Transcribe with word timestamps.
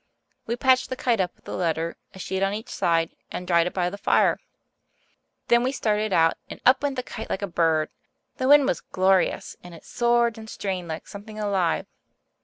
We 0.47 0.55
patched 0.55 0.89
the 0.89 0.95
kite 0.95 1.19
up 1.19 1.35
with 1.35 1.45
the 1.45 1.55
letter, 1.55 1.95
a 2.15 2.17
sheet 2.17 2.41
on 2.41 2.55
each 2.55 2.69
side, 2.69 3.15
and 3.31 3.45
dried 3.45 3.67
it 3.67 3.73
by 3.75 3.91
the 3.91 3.99
fire. 3.99 4.39
Then 5.47 5.61
we 5.61 5.71
started 5.71 6.11
out, 6.11 6.39
and 6.49 6.59
up 6.65 6.81
went 6.81 6.95
the 6.95 7.03
kite 7.03 7.29
like 7.29 7.43
a 7.43 7.47
bird. 7.47 7.91
The 8.37 8.47
wind 8.47 8.65
was 8.65 8.81
glorious, 8.81 9.55
and 9.61 9.75
it 9.75 9.85
soared 9.85 10.39
and 10.39 10.49
strained 10.49 10.87
like 10.87 11.07
something 11.07 11.37
alive. 11.37 11.85